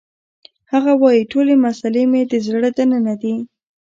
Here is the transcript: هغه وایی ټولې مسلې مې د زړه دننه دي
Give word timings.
هغه 0.71 0.91
وایی 1.01 1.29
ټولې 1.31 1.55
مسلې 1.65 2.03
مې 2.11 2.21
د 2.31 2.33
زړه 2.47 2.69
دننه 2.77 3.13
دي 3.21 3.35